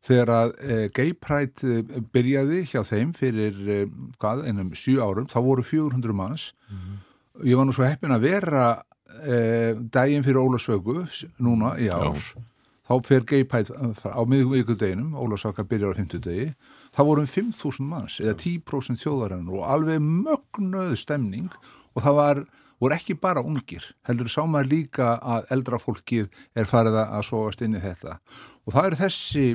þegar 0.05 0.31
að 0.33 0.51
e, 0.61 1.07
Pride 1.21 1.71
e, 1.71 2.01
byrjaði 2.13 2.63
hjá 2.71 2.81
þeim 2.87 3.13
fyrir 3.17 3.57
e, 3.57 3.79
hvað, 4.21 4.45
ennum 4.51 4.73
7 4.75 4.99
árum, 5.03 5.29
þá 5.29 5.39
voru 5.45 5.65
400 5.65 6.15
manns. 6.15 6.51
Mm 6.69 6.77
-hmm. 6.77 6.99
ég 7.49 7.57
var 7.57 7.65
nú 7.65 7.73
svo 7.73 7.87
heppin 7.87 8.15
að 8.15 8.27
vera 8.27 8.67
e, 9.23 9.39
daginn 9.91 10.23
fyrir 10.23 10.41
Ólasvögu 10.43 11.07
núna 11.39 11.77
í 11.79 11.89
ár. 11.89 12.15
Já. 12.15 12.43
þá 12.87 13.03
fer 13.03 13.23
Gay 13.27 13.43
Pride 13.43 13.73
á 14.07 14.21
miðvíkudeginum 14.23 15.15
Ólasvöka 15.19 15.63
byrjar 15.67 15.91
á 15.91 15.99
50 15.99 16.23
degi 16.23 16.53
þá 16.95 17.01
vorum 17.03 17.25
5.000 17.25 17.83
manns 17.83 18.21
eða 18.21 18.37
10% 18.39 19.01
þjóðarenn 19.01 19.49
og 19.49 19.65
alveg 19.67 19.99
mögnuð 19.99 20.95
stemning. 20.95 21.51
Og 21.95 22.03
það 22.03 22.15
var 22.15 22.45
voru 22.81 22.95
ekki 22.97 23.17
bara 23.19 23.41
ungir, 23.41 23.85
heldur 24.07 24.29
sá 24.29 24.43
maður 24.45 24.71
líka 24.73 25.15
að 25.17 25.47
eldra 25.55 25.79
fólkið 25.81 26.27
er 26.55 26.69
farið 26.69 26.99
að 27.03 27.23
sóast 27.25 27.63
inn 27.65 27.77
í 27.77 27.81
þetta. 27.81 28.19
Og 28.67 28.75
það 28.75 28.89
er 28.91 28.99
þessi 29.01 29.47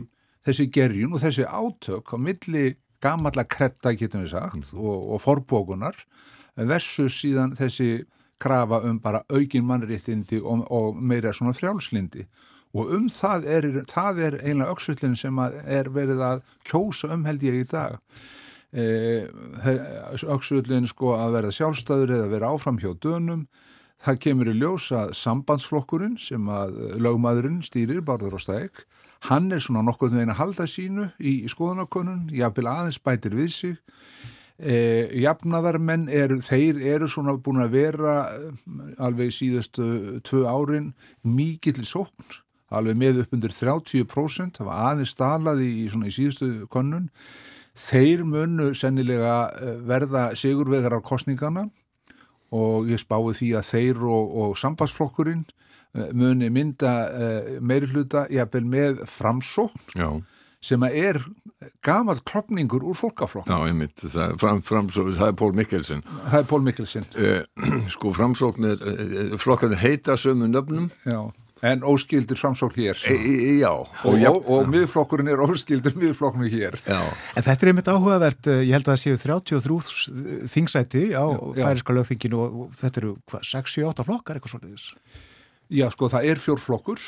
þessi 0.47 0.69
gerjun 0.75 1.14
og 1.14 1.23
þessi 1.23 1.47
átök 1.47 2.14
á 2.14 2.17
milli 2.19 2.64
gamalla 3.02 3.45
kretta, 3.49 3.95
getum 3.99 4.25
við 4.25 4.35
sagt, 4.35 4.73
mm. 4.73 4.81
og, 4.81 5.14
og 5.14 5.23
forbókunar 5.23 5.99
versus 6.57 7.21
síðan 7.23 7.57
þessi 7.59 8.05
krafa 8.43 8.83
um 8.87 8.99
bara 9.02 9.23
aukin 9.31 9.67
mannréttindi 9.67 10.41
og, 10.43 10.67
og 10.71 10.99
meira 10.99 11.33
svona 11.35 11.55
frjálslindi 11.55 12.26
og 12.73 12.93
um 12.97 13.09
það 13.12 13.47
er, 13.57 13.67
það 13.91 14.21
er 14.26 14.37
einlega 14.41 14.75
öksullin 14.75 15.17
sem 15.19 15.38
er 15.43 15.91
verið 15.95 16.23
að 16.26 16.45
kjósa 16.67 17.12
um 17.14 17.26
held 17.29 17.45
ég 17.47 17.61
í 17.61 17.67
dag 17.71 17.99
e, 18.73 18.87
öksullin 20.37 20.88
sko 20.91 21.17
að 21.19 21.37
verða 21.38 21.57
sjálfstæður 21.59 22.17
eða 22.19 22.33
vera 22.33 22.52
áfram 22.55 22.81
hjá 22.83 22.93
dönum 22.97 23.47
það 24.02 24.23
kemur 24.25 24.50
í 24.50 24.57
ljósa 24.59 25.05
sambandsflokkurinn 25.14 26.17
sem 26.19 26.49
að 26.50 26.75
lögmaðurinn 26.99 27.62
stýrir, 27.62 28.02
Barður 28.02 28.41
og 28.41 28.43
Stæk 28.43 28.85
Hann 29.29 29.52
er 29.55 29.62
svona 29.62 29.85
nokkuð 29.87 30.17
með 30.17 30.25
eina 30.25 30.35
halda 30.35 30.64
sínu 30.67 31.07
í, 31.23 31.45
í 31.47 31.50
skoðanakonun, 31.50 32.25
jáfnvel 32.35 32.67
aðeins 32.73 32.99
bætir 32.99 33.37
við 33.38 33.52
sig. 33.55 33.76
E, 34.59 34.75
jafnaðarmenn, 35.23 36.09
er, 36.11 36.35
þeir 36.43 36.81
eru 36.95 37.09
svona 37.11 37.37
búin 37.38 37.62
að 37.62 37.76
vera 37.76 38.17
eh, 38.35 38.64
alveg 39.02 39.31
síðustu 39.35 40.19
tvö 40.26 40.43
árin 40.50 40.91
mikið 41.23 41.79
til 41.79 41.87
sókn, 41.88 42.35
alveg 42.75 42.99
með 42.99 43.23
upp 43.23 43.37
undir 43.38 43.55
30%, 43.55 44.59
það 44.59 44.71
var 44.71 44.85
aðeins 44.91 45.14
stalaði 45.14 45.71
í, 45.71 45.87
í 45.87 46.14
síðustu 46.19 46.50
konun. 46.73 47.09
Þeir 47.79 48.26
munu 48.29 48.73
sennilega 48.76 49.37
eh, 49.57 49.79
verða 49.88 50.31
sigurvegar 50.37 50.99
af 50.99 51.07
kostningana 51.07 51.69
og 52.52 52.91
ég 52.93 53.00
spái 53.00 53.33
því 53.38 53.50
að 53.57 53.69
þeir 53.71 54.07
og, 54.12 54.33
og 54.43 54.57
sambandsflokkurinn 54.61 55.47
Eh, 55.93 56.09
muni 56.17 56.49
mynda 56.49 56.93
uh, 57.12 57.49
meiri 57.61 57.88
hluta 57.93 58.25
jáfnvel 58.33 58.64
með 58.64 59.02
framsókn 59.12 59.99
Já. 60.00 60.07
sem 60.64 60.87
að 60.87 60.95
er 61.02 61.19
gamal 61.85 62.17
klopningur 62.25 62.87
úr 62.88 62.97
fólkaflokk. 62.97 63.50
Já, 63.50 63.59
einmitt, 63.69 64.00
það 64.00 64.38
fram, 64.41 64.62
framsókn, 64.64 65.12
það 65.19 65.29
er 65.29 65.37
Pól 65.37 65.52
Mikkelsen. 65.59 66.00
Það 66.31 66.38
er 66.38 66.49
Pól 66.49 66.64
Mikkelsen. 66.64 67.09
Sko 67.93 68.14
framsókn 68.17 68.71
uh, 68.73 69.37
flokkarnir 69.43 69.85
heita 69.85 70.17
sömu 70.17 70.49
nöfnum. 70.49 70.88
Já 71.05 71.29
En 71.62 71.85
óskildur 71.87 72.38
framsókn 72.40 72.75
hér. 72.75 72.99
E, 73.07 73.14
já. 73.62 73.71
Og, 73.71 73.92
og, 74.02 74.23
og, 74.26 74.49
og 74.50 74.71
miðflokkurinn 74.73 75.31
er 75.31 75.42
óskildur 75.45 75.95
miðflokkurinn 75.95 76.50
hér. 76.50 76.78
Já. 76.83 76.99
En 77.38 77.47
þetta 77.47 77.54
er 77.54 77.71
einmitt 77.71 77.90
áhugavert, 77.92 78.50
ég 78.66 78.75
held 78.75 78.88
að 78.88 78.97
það 78.97 79.02
séu 79.04 79.21
33 79.23 80.49
þingsæti 80.50 81.04
á 81.14 81.23
færiska 81.61 81.95
lögþinginu 81.95 82.42
og 82.42 82.76
þetta 82.81 83.04
eru 83.04 83.14
6-7-8 83.31 84.09
flokkar 84.11 84.40
eitthvað 84.40 84.57
svolítið. 84.57 84.88
Já, 85.73 85.87
sko, 85.95 86.11
það 86.11 86.31
er 86.33 86.40
fjórflokkur, 86.42 87.04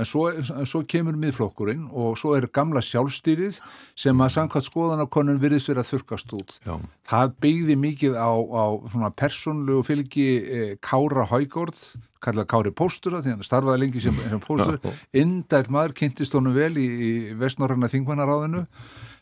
en 0.00 0.08
svo, 0.08 0.26
en 0.32 0.66
svo 0.66 0.80
kemur 0.88 1.18
miðflokkurinn 1.20 1.84
og 1.92 2.16
svo 2.18 2.32
er 2.38 2.48
gamla 2.56 2.80
sjálfstýrið 2.84 3.60
sem 4.00 4.24
að 4.24 4.32
samkvæmt 4.38 4.66
skoðanakonun 4.66 5.40
virðist 5.42 5.70
verið 5.70 5.84
að 5.84 5.90
þurkast 5.92 6.34
út. 6.38 6.56
Já. 6.64 6.78
Það 7.12 7.34
byggði 7.44 7.76
mikið 7.84 8.16
á, 8.16 8.32
á 8.32 8.64
persónlegu 9.12 9.84
fylgi 9.86 10.30
e, 10.40 10.62
Kára 10.82 11.28
Haugård, 11.30 11.76
kallað 12.24 12.48
Kári 12.52 12.72
Póstura, 12.76 13.20
því 13.24 13.34
hann 13.34 13.46
starfaði 13.46 13.84
lengi 13.84 14.02
sem, 14.04 14.16
sem 14.32 14.42
póstur, 14.44 14.80
indælt 15.16 15.70
maður, 15.72 15.96
kynntist 16.00 16.36
honum 16.36 16.56
vel 16.56 16.72
í, 16.80 16.86
í 16.86 17.12
vestnorranna 17.40 17.90
þingmannaráðinu. 17.92 18.64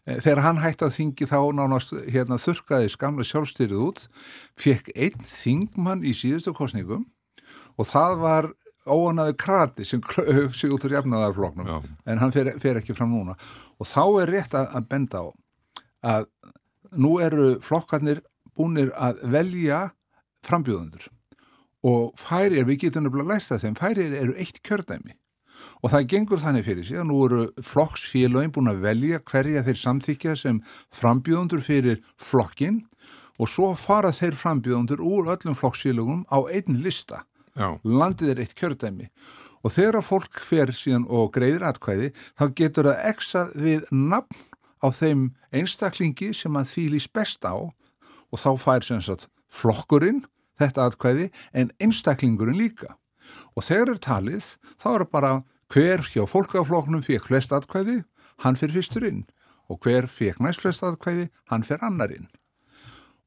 E, 0.04 0.18
þegar 0.24 0.44
hann 0.46 0.62
hætti 0.62 0.86
að 0.86 0.96
þingi 0.96 1.28
þá 1.30 1.38
nánast 1.58 1.94
hérna, 2.08 2.40
þurkaði 2.42 2.92
skamla 2.94 3.26
sjálfstýrið 3.28 3.84
út, 3.88 4.06
fekk 4.58 4.92
einn 4.96 5.28
þingmann 5.28 6.06
í 6.06 6.14
síðustu 6.16 6.54
kostningum 6.56 7.06
og 7.78 7.86
það 7.88 8.16
var 8.22 8.50
óanaðu 8.88 9.34
krati 9.38 9.84
sem 9.86 10.00
sig 10.58 10.72
út 10.72 10.86
úr 10.88 10.96
jafnaðarfloknum 10.96 11.68
Já. 11.68 11.76
en 12.08 12.22
hann 12.22 12.32
fer, 12.34 12.54
fer 12.60 12.80
ekki 12.80 12.96
fram 12.96 13.12
núna. 13.12 13.36
Og 13.78 13.88
þá 13.88 14.02
er 14.24 14.32
rétt 14.32 14.56
að, 14.58 14.70
að 14.78 14.88
benda 14.88 15.22
á 15.22 15.26
að 16.08 16.28
nú 16.96 17.18
eru 17.22 17.58
flokkarnir 17.64 18.22
búinir 18.56 18.90
að 18.96 19.22
velja 19.30 19.82
frambjóðundur 20.46 21.08
og 21.86 22.12
færir, 22.18 22.66
við 22.66 22.84
getum 22.86 23.06
nefnilega 23.06 23.34
lært 23.34 23.48
það 23.48 23.64
þeim, 23.64 23.78
færir 23.78 24.18
eru 24.18 24.36
eitt 24.40 24.60
kjördæmi. 24.66 25.16
Og 25.82 25.92
það 25.92 26.06
gengur 26.12 26.42
þannig 26.42 26.66
fyrir 26.66 26.86
sig 26.86 26.98
að 27.00 27.08
nú 27.10 27.18
eru 27.26 27.40
flokksfélagin 27.66 28.52
búin 28.54 28.70
að 28.70 28.84
velja 28.84 29.22
hverja 29.26 29.64
þeir 29.66 29.80
samþykja 29.82 30.36
sem 30.38 30.60
frambjóðundur 30.94 31.62
fyrir 31.62 31.98
flokkin 32.14 32.84
og 33.38 33.50
svo 33.50 33.72
fara 33.78 34.12
þeir 34.14 34.38
frambjóðundur 34.38 35.02
úr 35.02 35.32
öllum 35.34 35.58
flokksfélagum 35.58 36.24
á 36.30 36.38
einn 36.46 36.78
lista. 36.82 37.24
Já. 37.58 37.74
landið 37.82 38.30
er 38.30 38.40
eitt 38.44 38.54
kjördæmi. 38.54 39.08
Og 39.66 39.74
þegar 39.74 40.04
fólk 40.06 40.38
fer 40.46 40.70
síðan 40.70 41.08
og 41.10 41.32
greiðir 41.34 41.66
atkvæði 41.66 42.12
þá 42.38 42.44
getur 42.54 42.86
það 42.86 43.08
eksað 43.10 43.56
við 43.58 43.88
nafn 43.90 44.44
á 44.78 44.88
þeim 44.94 45.24
einstaklingi 45.50 46.30
sem 46.38 46.54
að 46.54 46.70
þýlis 46.70 47.08
best 47.10 47.42
á. 47.42 47.58
Og 48.30 48.38
þá 48.38 48.50
fær 48.62 48.86
sem 48.86 49.02
sagt 49.02 49.26
flokkurinn 49.50 50.22
þetta 50.60 50.88
atkvæði 50.88 51.28
en 51.52 51.72
einstaklingurinn 51.82 52.58
líka 52.58 52.96
og 53.54 53.66
þegar 53.66 53.94
er 53.94 54.02
talið 54.08 54.50
þá 54.80 54.88
er 54.94 55.06
bara 55.12 55.32
hver 55.72 56.04
hjá 56.08 56.24
fólkafloknum 56.28 57.04
fekk 57.04 57.28
flest 57.28 57.52
atkvæði, 57.52 58.02
hann 58.44 58.56
fyrir 58.56 58.78
fyrstur 58.78 59.06
inn 59.08 59.24
og 59.68 59.82
hver 59.84 60.08
fekk 60.08 60.40
næst 60.40 60.64
flest 60.64 60.84
atkvæði, 60.86 61.28
hann 61.52 61.66
fyrir 61.66 61.84
annar 61.84 62.14
inn 62.14 62.28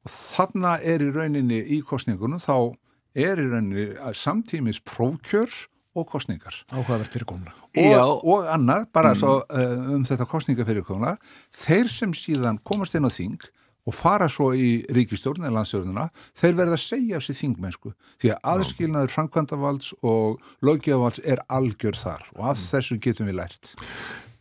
og 0.02 0.10
þarna 0.10 0.78
er 0.82 1.04
í 1.04 1.12
rauninni 1.14 1.60
í 1.76 1.82
kostningunum 1.86 2.42
þá 2.42 2.74
er 3.14 3.38
í 3.38 3.46
rauninni 3.46 4.14
samtímis 4.16 4.80
prófkjörs 4.82 5.66
og 5.92 6.06
kostningar. 6.08 6.54
Áhugavert 6.72 7.12
fyrir 7.12 7.28
komuna. 7.28 7.52
Og, 7.76 8.22
og 8.24 8.46
annað, 8.48 8.86
bara 8.96 9.12
mm. 9.12 9.20
svo 9.20 9.34
uh, 9.44 9.74
um 9.96 10.06
þetta 10.08 10.26
kostninga 10.28 10.64
fyrir 10.68 10.86
komuna, 10.86 11.16
þeir 11.52 11.90
sem 11.92 12.14
síðan 12.16 12.60
komast 12.64 12.96
inn 12.96 13.08
á 13.08 13.12
þing 13.12 13.42
og 13.88 13.96
fara 13.96 14.28
svo 14.30 14.52
í 14.54 14.82
ríkistjórn 14.94 15.46
eða 15.46 15.56
landsjórnuna, 15.58 16.06
þeir 16.38 16.58
verða 16.60 16.78
að 16.78 16.84
segja 16.84 17.18
af 17.18 17.26
sér 17.26 17.38
þingmennsku 17.40 17.94
því 18.22 18.34
að 18.34 18.52
aðskilnaður 18.52 19.14
framkvæmdavalds 19.16 19.94
og 20.06 20.52
löggeðavalds 20.66 21.22
er 21.24 21.42
algjör 21.50 21.98
þar 21.98 22.28
og 22.36 22.46
af 22.52 22.60
mm. 22.60 22.68
þessu 22.68 23.00
getum 23.02 23.30
við 23.30 23.38
lært. 23.40 23.74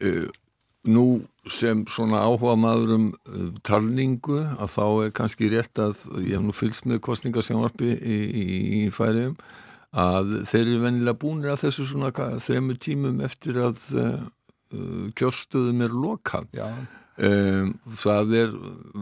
Uh, 0.01 0.29
nú 0.89 1.05
sem 1.50 1.83
svona 1.89 2.21
áhuga 2.25 2.55
maður 2.57 2.95
um 2.98 3.10
uh, 3.10 3.50
talningu 3.65 4.43
að 4.57 4.75
þá 4.75 4.86
er 4.89 5.15
kannski 5.17 5.50
rétt 5.53 5.81
að 5.81 6.05
ég 6.21 6.38
hef 6.38 6.45
nú 6.45 6.55
fylgst 6.55 6.88
með 6.89 7.01
kostningasjónvarpi 7.10 7.91
í, 7.98 8.19
í, 8.21 8.45
í 8.81 8.83
færiðum 8.93 9.38
að 9.91 10.38
þeir 10.48 10.62
eru 10.62 10.83
venilega 10.86 11.19
búinir 11.19 11.51
að 11.51 11.65
þessu 11.65 11.89
svona 11.89 12.13
þremu 12.13 12.77
tímum 12.79 13.19
eftir 13.25 13.57
að 13.60 13.81
uh, 14.00 14.21
kjörstöðum 15.19 15.83
er 15.83 15.95
lokað 15.95 16.48
um, 17.28 17.72
það 18.04 18.36
er 18.40 18.54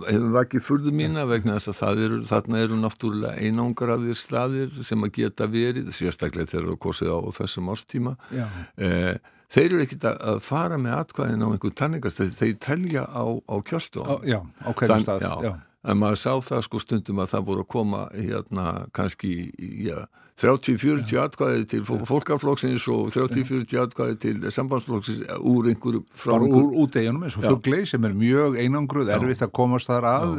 hefur 0.10 0.38
ekki 0.44 0.62
fyrðu 0.64 0.94
mína 0.96 1.26
vegna 1.30 1.58
þess 1.60 1.84
að 1.86 2.04
eru, 2.06 2.20
þarna 2.30 2.62
eru 2.66 2.80
náttúrulega 2.80 3.40
einangraðir 3.40 4.20
staðir 4.20 4.84
sem 4.88 5.08
að 5.08 5.16
geta 5.20 5.50
verið 5.52 5.92
sérstaklega 5.96 6.52
þegar 6.52 6.68
það 6.68 6.76
er 6.76 6.82
korsið 6.86 7.14
á 7.16 7.20
þessum 7.40 7.72
ástíma 7.74 8.16
uh, 8.36 9.16
þeir 9.50 9.66
eru 9.70 9.82
ekkit 9.86 10.08
að 10.12 10.44
fara 10.46 10.78
með 10.82 11.00
atkvæðin 11.00 11.46
á 11.46 11.50
einhvern 11.50 11.80
tanningast 11.82 12.24
þeir 12.40 12.56
telja 12.62 13.08
á, 13.10 13.24
á 13.26 13.56
kjörstöðum 13.66 14.30
Já, 14.30 14.40
á 14.46 14.70
hverjum 14.72 15.06
stað 15.06 15.52
en 15.90 15.96
maður 15.96 16.20
sá 16.20 16.32
það 16.44 16.66
sko 16.66 16.82
stundum 16.84 17.22
að 17.24 17.30
það 17.34 17.46
voru 17.48 17.64
að 17.64 17.72
koma 17.72 18.02
hérna 18.12 18.66
kannski 18.96 19.36
já 19.80 20.04
30-40 20.40 21.20
atkvæði 21.20 21.66
til 21.74 21.84
fólkarflokksins 21.86 22.88
og 22.94 23.10
30-40 23.12 23.82
atkvæði 23.84 24.18
til 24.24 24.52
sambandsflokksins 24.56 25.26
úr 25.40 25.72
einhverju 25.74 26.04
frá 26.16 26.36
bara 26.38 26.48
úr 26.48 26.76
úteginum 26.86 27.26
eins 27.28 27.38
og 27.40 27.48
fuggli 27.48 27.84
sem 27.90 28.06
er 28.08 28.16
mjög 28.16 28.60
einangruð, 28.62 29.12
erfitt 29.16 29.44
að 29.44 29.56
komast 29.60 29.92
þar 29.92 30.08
að 30.10 30.36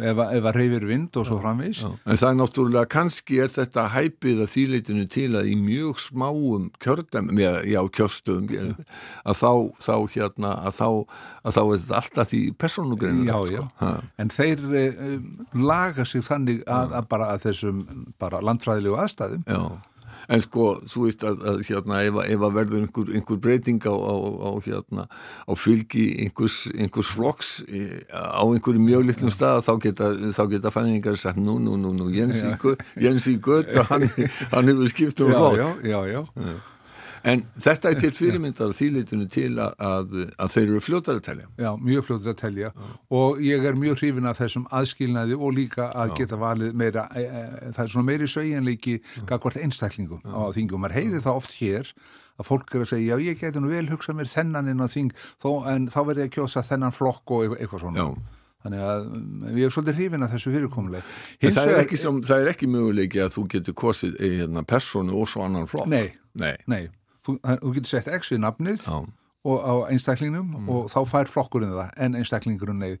ef 0.00 0.20
að 0.22 0.54
reyfir 0.54 0.86
vind 0.88 1.16
og 1.18 1.26
svo 1.26 1.40
framvís 1.42 1.82
en 1.84 2.18
það 2.18 2.28
er 2.28 2.36
náttúrulega, 2.38 2.88
kannski 2.94 3.40
er 3.42 3.50
þetta 3.52 3.86
hæpið 3.94 4.44
að 4.44 4.52
þýleitinu 4.54 5.06
til 5.10 5.28
að 5.40 5.50
í 5.50 5.56
mjög 5.60 6.00
smáum 6.04 6.68
kjördum, 6.82 7.32
já 7.36 7.80
kjörstum 7.96 8.48
að 8.50 9.40
þá, 9.40 9.52
þá 9.82 9.94
hérna 10.14 10.54
að 10.68 10.78
þá, 10.78 10.88
að 11.42 11.56
þá 11.56 11.60
er 11.64 11.82
þetta 11.82 12.00
alltaf 12.00 12.30
því 12.30 12.42
persónugreinu 12.60 13.26
já, 13.26 13.36
sko. 13.50 13.90
en 14.22 14.32
þeir 14.34 14.64
eh, 14.78 15.18
laga 15.58 16.06
sig 16.08 16.24
þannig 16.26 16.62
að, 16.70 16.96
að 17.00 17.10
bara 17.10 17.30
að 17.34 17.48
þessum 17.48 17.82
bara 18.20 18.42
landfræðilegu 18.46 18.98
aðstæðum 19.00 19.39
Já, 19.46 19.60
en 20.30 20.42
sko, 20.44 20.66
þú 20.86 21.04
veist 21.06 21.24
að, 21.26 21.44
að 21.50 21.60
hérna, 21.66 22.00
ef, 22.06 22.18
ef 22.22 22.44
að 22.46 22.56
verður 22.58 22.84
einhver, 22.84 23.12
einhver 23.18 23.40
breyting 23.42 23.82
á, 23.82 23.94
á, 23.94 24.14
á, 24.46 24.50
hérna, 24.66 25.06
á 25.10 25.52
fylgi 25.58 26.06
einhvers, 26.24 26.58
einhvers 26.76 27.10
floks 27.16 27.52
á 28.14 28.44
einhverju 28.44 28.82
mjög 28.84 29.08
litlum 29.08 29.34
stað 29.34 29.64
þá 29.66 29.72
geta, 29.86 30.10
geta 30.52 30.74
fanningar 30.74 31.18
sagt 31.18 31.40
nú, 31.40 31.58
nú, 31.58 31.78
nú, 31.80 31.94
nú, 31.96 32.10
Jens 32.14 33.30
í 33.30 33.38
gött 33.42 33.74
og 33.74 33.88
hann, 33.92 34.06
hann 34.54 34.70
hefur 34.70 34.92
skipt 34.92 35.24
um 35.24 35.34
flokk. 35.34 35.58
Já, 35.58 35.68
já, 35.82 36.00
já. 36.14 36.22
já. 36.22 36.58
En 37.26 37.42
þetta 37.60 37.90
er 37.90 37.98
til 38.00 38.12
fyrirmyndar 38.16 38.72
þýlitinu 38.76 39.26
til 39.32 39.50
að, 39.60 39.74
að, 39.84 40.14
að 40.40 40.54
þeir 40.54 40.64
eru 40.64 40.80
fljóttar 40.84 41.18
að 41.18 41.26
telja. 41.26 41.48
Já, 41.60 41.68
mjög 41.76 42.06
fljóttar 42.06 42.32
að 42.32 42.38
telja 42.40 42.70
Já. 42.70 42.88
og 43.20 43.42
ég 43.44 43.68
er 43.68 43.78
mjög 43.80 44.00
hrifin 44.00 44.30
af 44.30 44.40
þessum 44.40 44.66
aðskilnaði 44.80 45.36
og 45.36 45.54
líka 45.56 45.90
að 45.90 46.14
Já. 46.14 46.16
geta 46.22 46.40
valið 46.40 46.80
meira, 46.80 47.06
e, 47.12 47.26
e, 47.26 47.44
það 47.76 47.84
er 47.84 47.92
svona 47.94 48.08
meiri 48.08 48.30
sveigjanleiki 48.30 48.96
gagvart 49.28 49.60
einstaklingum 49.60 50.24
Já. 50.24 50.32
á 50.32 50.44
þingum. 50.56 50.84
Man 50.86 50.96
heyrir 50.96 51.24
það 51.24 51.40
oft 51.42 51.56
hér 51.60 51.94
að 52.40 52.48
fólk 52.48 52.74
er 52.74 52.84
að 52.86 52.92
segja, 52.94 53.16
já 53.16 53.28
ég 53.28 53.40
geti 53.40 53.60
nú 53.60 53.70
vel 53.70 53.86
hugsað 53.90 54.20
mér 54.20 54.30
þennan 54.32 54.70
inn 54.72 54.80
á 54.80 54.88
þing, 54.88 55.10
þó, 55.42 55.50
en 55.68 55.88
þá 55.92 55.98
verður 56.00 56.22
ég 56.22 56.30
að 56.30 56.36
kjósa 56.38 56.62
þennan 56.64 56.94
flokk 56.96 57.34
og 57.36 57.56
eitthvað 57.58 57.84
svona. 57.84 58.06
Þannig 58.60 58.80
að 58.84 59.04
við 59.56 59.62
erum 59.64 59.72
svolítið 59.72 59.96
hrifin 59.96 60.24
að 60.24 60.32
þessu 60.34 60.50
fyrirkomuleg. 60.52 61.12
Það, 61.40 61.70
það 62.28 62.42
er 62.42 62.50
ekki 62.52 62.68
möguleiki 62.68 63.22
að 63.24 63.34
þú 63.38 63.44
getur 63.54 63.76
kosið 63.84 64.18
hérna, 64.20 64.64
personu 64.68 65.16
og 65.16 65.30
svo 65.32 65.46
annan 65.46 65.68
flokk. 65.68 65.88
Nei, 65.88 66.10
nei. 66.36 66.56
nei 66.68 66.82
þú, 67.30 67.56
þú 67.64 67.74
getur 67.78 67.94
sett 67.94 68.12
x 68.20 68.34
við 68.34 68.44
nafnið 68.44 68.86
og 69.40 69.60
á 69.64 69.74
einstaklingnum 69.88 70.48
mm. 70.52 70.66
og 70.68 70.88
þá 70.92 70.98
fær 71.08 71.30
flokkurinn 71.30 71.72
það 71.72 71.92
en 72.04 72.16
einstaklingurinn 72.18 72.82
neyð. 72.82 72.98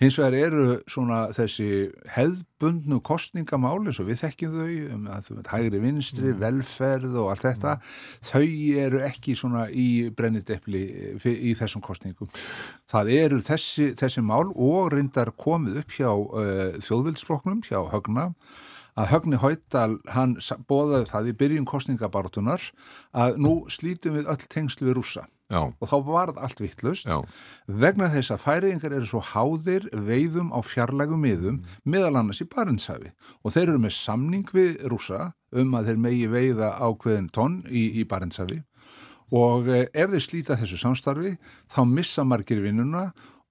Hins 0.00 0.16
vegar 0.18 0.34
eru 0.38 0.78
svona 0.90 1.18
þessi 1.36 1.66
hefðbundnu 2.14 2.98
kostningamál 3.04 3.76
eins 3.84 4.00
og 4.02 4.08
við 4.08 4.22
þekkjum 4.24 4.56
þau 4.56 4.96
um 4.96 5.04
veit 5.36 5.52
hægri 5.52 5.82
vinstri, 5.84 6.32
mm. 6.32 6.40
velferð 6.40 7.20
og 7.20 7.30
allt 7.34 7.44
þetta, 7.44 7.76
mm. 7.76 8.24
þau 8.30 8.80
eru 8.86 9.04
ekki 9.04 9.36
svona 9.38 9.66
í 9.68 9.88
brennidepli 10.16 10.84
í 11.20 11.54
þessum 11.58 11.84
kostningum. 11.84 12.32
Það 12.90 13.14
eru 13.20 13.44
þessi, 13.44 13.92
þessi 14.00 14.24
mál 14.24 14.48
og 14.54 14.94
reyndar 14.96 15.34
komið 15.36 15.82
upp 15.84 15.98
hjá 16.00 16.10
uh, 16.10 16.80
þjóðvildsflokknum, 16.80 17.60
hjá 17.68 17.82
Högna 17.92 18.30
að 18.94 19.10
Högni 19.10 19.38
Hóttal, 19.42 19.98
hann 20.14 20.36
bóðaði 20.68 21.08
það 21.10 21.30
í 21.30 21.36
byrjun 21.40 21.68
kostningabartunar 21.68 22.68
að 23.16 23.38
nú 23.42 23.54
slítum 23.72 24.18
við 24.18 24.28
öll 24.30 24.44
tengslu 24.46 24.88
við 24.88 24.98
rúsa 25.00 25.24
Já. 25.50 25.60
og 25.66 25.90
þá 25.90 25.96
varð 26.06 26.38
allt 26.40 26.62
vittlust 26.62 27.10
vegna 27.66 28.08
þess 28.12 28.32
að 28.32 28.44
færiðingar 28.44 28.94
eru 28.96 29.08
svo 29.10 29.20
háðir 29.32 29.88
veiðum 29.92 30.52
á 30.54 30.58
fjarlægum 30.64 31.20
miðum 31.26 31.58
mm. 31.58 31.74
meðal 31.84 32.14
annars 32.20 32.40
í 32.40 32.48
Barentshafi. 32.48 33.12
Og 33.44 33.52
þeir 33.52 33.74
eru 33.74 33.82
með 33.82 33.96
samning 33.98 34.48
við 34.54 34.78
rúsa 34.88 35.34
um 35.54 35.76
að 35.76 35.90
þeir 35.90 36.00
megi 36.06 36.30
veiða 36.32 36.72
ákveðin 36.80 37.28
tonn 37.34 37.60
í, 37.68 37.90
í 38.00 38.06
Barentshafi. 38.08 38.62
Og 39.34 39.68
eh, 39.68 39.86
ef 39.92 40.14
þeir 40.14 40.24
slíta 40.24 40.58
þessu 40.60 40.80
samstarfi 40.80 41.36
þá 41.72 41.80
missa 41.90 42.24
margir 42.24 42.62
vinnuna 42.64 43.10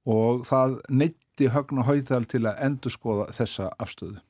og 0.09 0.47
það 0.47 0.79
neytti 0.89 1.51
Högni 1.53 1.85
Hóttal 1.85 2.25
til 2.29 2.45
að 2.47 2.63
endur 2.65 2.93
skoða 2.95 3.29
þessa 3.35 3.69
afstöðu 3.77 4.21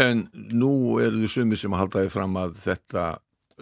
En 0.00 0.26
nú 0.32 0.98
eru 1.02 1.22
þið 1.22 1.34
sumir 1.36 1.60
sem 1.60 1.76
haldaði 1.76 2.12
fram 2.12 2.36
að 2.40 2.56
þetta 2.62 3.06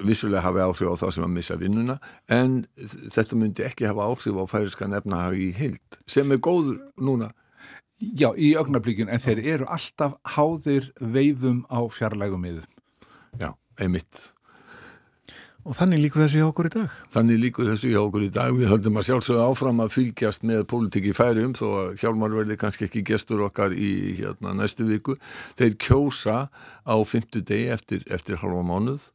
vissulega 0.01 0.45
hafi 0.47 0.63
áhrif 0.65 0.93
á 0.93 1.01
það 1.03 1.15
sem 1.17 1.27
að 1.27 1.35
missa 1.35 1.57
vinnuna 1.61 1.97
en 2.33 2.57
þetta 2.79 3.37
myndi 3.37 3.67
ekki 3.67 3.89
hafa 3.91 4.07
áhrif 4.09 4.39
á 4.39 4.45
færiskan 4.49 4.97
efnahafi 4.97 5.49
í 5.49 5.53
heilt 5.57 6.01
sem 6.09 6.31
er 6.33 6.43
góður 6.43 6.81
núna. 6.97 7.33
Já, 8.01 8.31
í 8.33 8.55
augnablíkin 8.57 9.11
en 9.13 9.21
þeir 9.21 9.43
eru 9.57 9.67
alltaf 9.69 10.15
háðir 10.37 10.89
veiðum 11.01 11.67
á 11.69 11.85
fjarlægum 11.93 12.41
miðum. 12.47 12.69
Já, 13.37 13.53
einmitt. 13.77 14.23
Og 15.61 15.77
þannig 15.77 16.01
líkur 16.01 16.23
þessu 16.25 16.41
hjá 16.41 16.47
okkur 16.49 16.69
í 16.71 16.73
dag? 16.73 16.93
Þannig 17.13 17.41
líkur 17.43 17.69
þessu 17.69 17.91
hjá 17.93 18.01
okkur 18.01 18.25
í 18.25 18.31
dag. 18.33 18.55
Við 18.57 18.71
höldum 18.73 18.97
að 18.97 19.07
sjálfsögða 19.11 19.49
áfram 19.51 19.83
að 19.85 19.93
fylgjast 19.93 20.47
með 20.49 20.63
pólitíki 20.71 21.13
færium 21.17 21.53
þó 21.59 21.67
að 21.69 21.91
Hjálmar 22.01 22.37
verði 22.39 22.57
kannski 22.61 22.87
ekki 22.89 23.03
gestur 23.11 23.45
okkar 23.45 23.75
í 23.77 23.91
hérna, 24.23 24.55
næstu 24.57 24.87
viku. 24.89 25.19
Þeir 25.61 25.77
kjósa 25.85 26.39
á 26.49 26.97
fymtu 27.05 27.45
degi 27.45 27.69
eftir, 27.75 28.07
eftir 28.09 28.41
halva 28.41 28.65
mánuð 28.65 29.11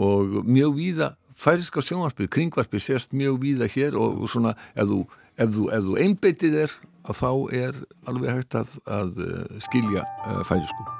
og 0.00 0.38
mjög 0.46 0.78
víða 0.78 1.10
færiska 1.40 1.82
sjónvarpið, 1.84 2.30
kringvarpið 2.36 2.86
sést 2.86 3.16
mjög 3.16 3.42
víða 3.42 3.68
hér 3.74 3.98
og 3.98 4.22
svona 4.30 4.54
ef 4.76 4.86
þú, 4.92 5.02
ef 5.40 5.52
þú, 5.56 5.68
ef 5.74 5.84
þú 5.88 5.98
einbeitir 6.04 6.56
þér 6.56 6.78
að 7.10 7.20
þá 7.24 7.30
er 7.64 7.84
alveg 8.12 8.38
hægt 8.38 8.58
að, 8.62 8.80
að 8.86 9.22
skilja 9.66 10.06
uh, 10.28 10.42
færisku. 10.46 10.99